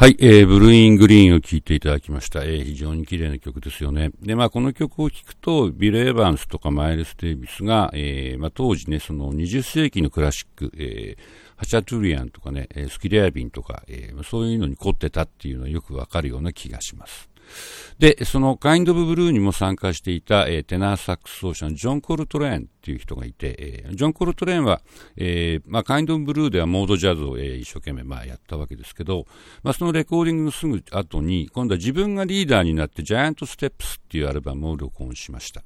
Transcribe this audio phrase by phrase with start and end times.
[0.00, 2.42] はい、えー、ブルーイングリーンを聴いていただきました。
[2.42, 4.12] えー、非常に綺麗な曲ですよね。
[4.22, 11.22] で、まあ、この曲を聴くと、ビル・エヴァンスとかマイルス・デイビスが、えー、まあ、当時ね、その20世紀のクラシック、えー、
[11.58, 17.29] ハチャトゥリアンとかね、スクリャービンとか、えー、そういうのに凝ってたっていうのはよくわかるような気がします。
[17.98, 24.80] で、そのカインド・オブ・ブルーにも参加していた、えー、テナーサックス奏者のジョン・コルトレーンっていう人がいて、えー、ジョン・コルトレーンは、
[25.16, 29.26] えー、まあ、カインド・オブ・ブルーではモードジャズを、えー、一生懸命まあやったわけですけど、
[29.62, 35.62] まあ、そのレコーディングのすぐ後に、今度は自分がリーダーになってジャイアント・ステップスっていうアルバムを録音しました。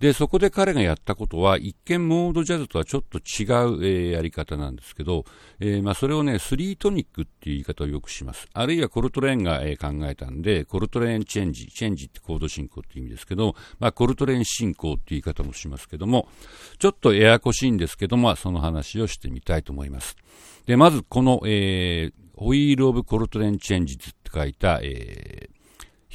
[0.00, 5.24] で、そこで彼がやったことは、一見モードジャズとはちょっと違う、えー、やり方なんですけど、
[5.58, 8.48] えー、まあ、それをね、スリートニックっていう言い方をよくします。
[8.52, 16.28] あるいはコルトレーンが、えー、考えたんで、コルトレーンチェンジ、チェンジってコード進行っていう意味ですけど、まあ、コルトレーン進行っていう言い方もしますけども、
[16.78, 20.16] ちょっとややこしいんですけども、その話をしてみたいと思います。
[20.66, 25.57] で、まずこの、えー、ホイール・オブ・コルトレーン・チェンジズって書いた、えー、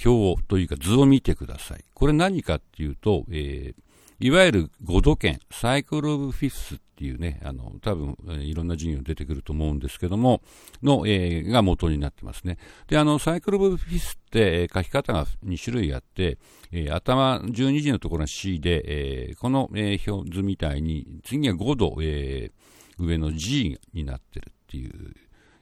[0.06, 1.86] 表というか図を見てください。
[1.94, 3.84] これ何かっていうと、えー、
[4.20, 10.42] いわゆる5度圏、サイクル・オブ・フィフスっていうね、あの、多分、いろんな授業出てくると思うんですけども、
[10.82, 12.58] の、えー、が元になってますね。
[12.88, 16.38] で、あの、サイクル・オブ・フィフスって、えー、書き方が2種類あって、
[16.72, 25.16] えー、頭、12時のところが C で、えー、この、えー、表図みたいに、次は5度、えー、上の G になってるっていう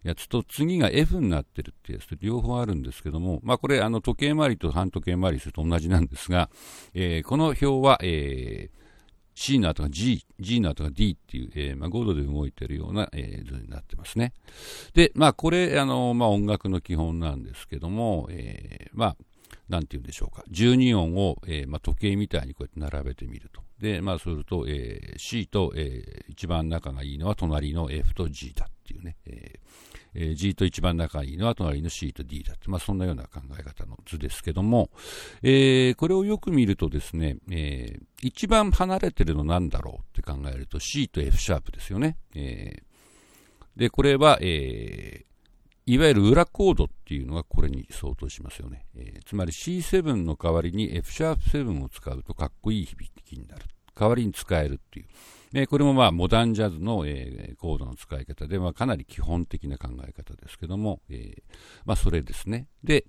[0.04, 6.50] やつと、次が F になってるってやつと両方あるんですけども、まあこれ、あの時計回りと半時計回りすると同じなんですが、
[6.94, 8.82] えー、この表は、えー、
[9.36, 14.34] C の後が G、G の後が D っていう、えー、まあ、5度で動いてるような、えー、図になってますね。
[14.94, 19.18] で、まあ、これ、あの、まあ、音楽の基本なんですけども、えー、まあ、
[19.70, 20.44] なんて言うんでしょうか。
[20.52, 23.62] 12音を、えー、まあ、時計みたいにこうやって並べてみると。
[23.80, 29.51] で、まあ、すると、えー、C と、えー、一番仲がいいのは隣の F と G だっていうね、え
[30.14, 34.90] えー、G と一番仲いいのは隣の C と D だって、まあ、そんなような考え方の図ですけども、
[35.42, 42.18] えー、これをよく見るとですね、えー、一番離れてるのなんだろうって考えると C と F シャープですよね。
[42.36, 45.26] えー、で、これは、え、
[45.88, 48.86] いわゆる裏コードっていうのがこれに相当しますよね。
[48.96, 53.66] え、つまり C7 の代わりに F シャープ7を使うとかっこいい響きになる。
[53.96, 55.08] 代わりに使えるっていう。
[55.54, 61.42] えこれもまあモダンジャズの、えー、コードの使い方で、まあ、かなり基本的な考え方ですけども、えー、
[61.86, 62.68] まあ、それですね。
[62.84, 63.06] で、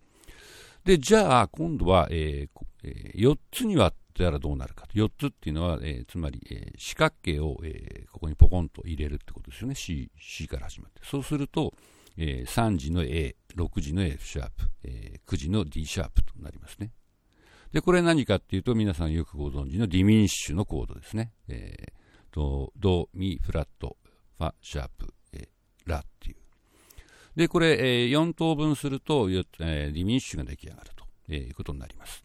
[0.84, 4.94] でじゃあ今度は、えー、4つに割ったらどうなるかと。
[4.94, 9.76] 4つっていうのは、え、つまり、え、四角形を、え、ここにポコンと入れるってことですよね。
[9.76, 11.00] C, C から始まって。
[11.04, 11.72] そうすると、
[12.16, 16.90] えー、3時の A、6時の F シャープ、えー、9時の D シャープとなりますね。
[17.72, 21.32] で、これ何かっていうと、皆さんよくご存知のディミニッシュのコードですね。
[21.48, 21.91] え
[22.32, 23.96] と、ド、ミ、フラット、
[24.38, 25.48] ファ、シャープ、え、
[25.86, 26.36] ラっていう。
[27.36, 32.22] で、これ、えー、4等分すると、えー、ディミニッシュが出来上がると、えー、いうことになります。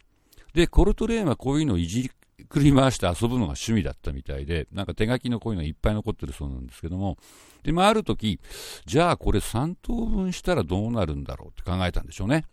[0.52, 2.10] で、コルトレーンはこういうのをいじり
[2.48, 7.16] くり回して遊ぶのが趣味だったみたいで、なんか手書きのこういうのがいっぱい残ってるそうなんですけども、
[7.62, 8.40] で、まあ、ある時、
[8.86, 12.44] じゃあこれ3等分したらどうなるんだろうって考えたんでしょうね。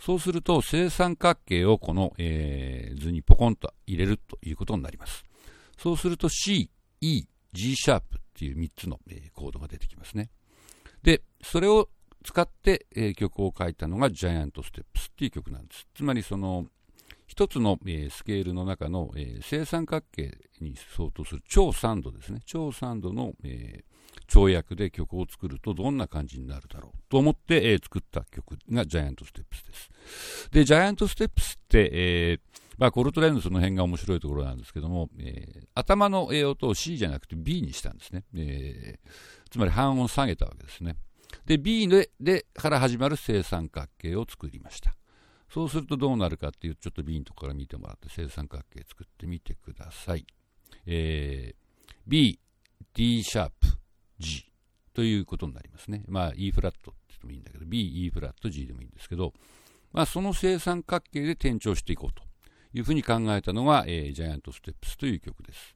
[0.00, 5.24] そうすると、正三角形をこの、えー、図にポコンと入れるということになります。
[5.76, 6.70] そうすると C、
[7.00, 10.30] E、G シャープっていう3つの、え、コードが出てきますね。
[11.02, 11.88] で、それを
[12.24, 15.86] 使って、え、曲を書いたのがジャイアントステップスっていう曲なんです。
[15.94, 16.66] つまりその、
[17.26, 22.40] 一つの、え、スケールの中の、え、正三角形に相当する超3度ですね。
[22.46, 23.84] 超3度の、え、
[24.28, 30.50] 跳躍で曲を作るとどんな感じになるだろうと思って、え、作った曲がジャイアントステップスです。
[30.50, 32.40] で、ジャイアントステップスって、えー、
[32.78, 38.24] まあ、コルトレーンのその辺が面白いところなんですけども、えー、頭の音を C じゃなくて B にしたんですね。
[38.36, 40.96] えー、つまり半音下げたわけですね。
[41.44, 44.94] で、B ででから始まる正三角形を作りました。
[45.50, 50.24] そうするとどうなるかっていう、ちょっと B のとこから見てもらって正三角形作ってみてください。
[50.86, 51.56] えー、
[52.06, 52.38] B、
[52.94, 53.66] D シャープ、
[54.20, 54.44] G
[54.94, 56.04] ということになりますね。
[56.06, 59.32] まあ E フラットって言ってもいいんだけど、B、E フラット、G でもいいんですけど、
[59.92, 62.27] まあその正三角形で転調していこうと。
[62.78, 65.74] いうふうに考えたのが、えー、ジャイアントステップスという曲です。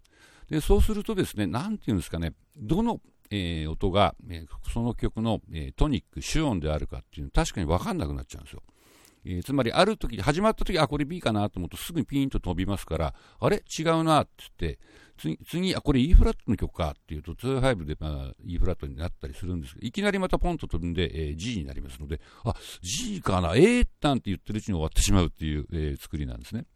[0.49, 3.01] でそうするとですね、なんていうんですかね、どの、
[3.31, 8.63] えー、音が、えー、その曲の、えー、トニック、主音であるかっていうの確かに分かんなくなっちゃうんですよ。
[9.25, 13.63] えー、つまり、ある時、始まった時、あ、これ B かなと思うとすぐにピーンと飛びますから、あれ？
[13.79, 14.79] 違うなって言って、
[15.17, 23.55] 次、次、あ、これ E フラットの曲かっていうと、2-5で、まあ、E フラットになったりするんですけど、いきなりまたポンと飛んで、えー、G になりますので、あ、G かな？
[23.55, 26.67] えー、ったんて言ってるうちに終わってしまうっていう、えー、作りなんですね。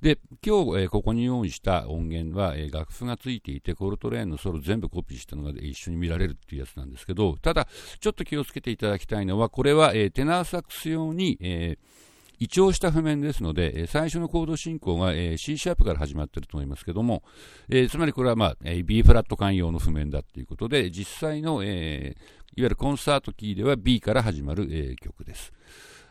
[0.00, 7.68] で、今日、えー、ここに用意した音源は、えー、楽譜がついていて、コルトレーンのソロ全部コピーしたのが一緒に見られるっていうやつなんですけど、ただ、
[8.00, 12.04] ちょっと気をつけていただきたいのは、これは、えー、テナーサックス用に、えー
[12.48, 17.22] 調した譜面ですので、最初のコード進行が C シャープから始まっていると思いますけども、
[17.68, 25.52] えつまりこれは、まあ、B フラット間用の譜面だということで、実際の、えー、いわゆるコンサートキーでは B から始まる、えー、曲です。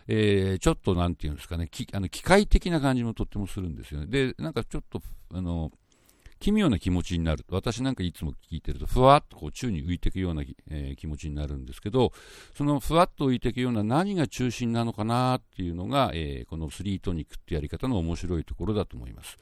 [0.08, 4.08] えー、ちょっとなんていうんですかね、きあの機械的な感じもとってもするんですよね。
[4.08, 5.02] で、なんかちょっと、
[5.34, 5.72] あの、
[6.44, 7.46] 奇妙な気持ちになる。
[7.50, 12.12] 私なんかいつも聞いてると、ふわっとこう宙に浮いていくような、えー、気持ちになるんですけど、
[12.54, 19.38] そのふわっと浮いていくような何が中心なのかなっていうのが、えー、このスリートニックってやり方の面白いところだと思います。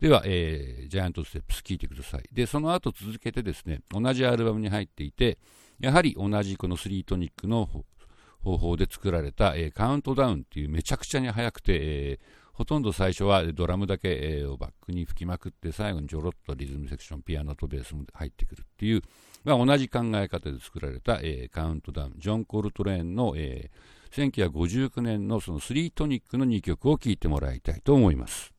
[0.00, 2.24] では、えー、ジャイアントステップス聞いてください。
[2.32, 5.38] で、その後続けてですね、同じアルバムに入っていて、
[5.78, 7.70] やはり同じこのスリートニックの
[8.42, 12.18] 方法で作られた、えー、カウントダウンっていうめちゃくちゃに速くて、えー、
[12.52, 19.02] ほとんど最初はドラムだけ、えー、をバックに吹きまくって最後にちょろっとリズムセクションピアノとベースも入ってくるっていう、
[19.44, 28.51] まあ、同じ考え方で作られた、えー、カウントダウンジョン・コルトレーンの、えー、1959年のそのスリートニックの2曲を聴いてもらいたいと思います。